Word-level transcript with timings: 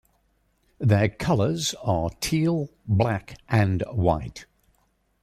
Their 0.79 1.09
colours 1.09 1.75
are 1.83 2.09
teal, 2.21 2.71
black 2.87 3.37
and 3.47 3.83
white. 3.91 4.47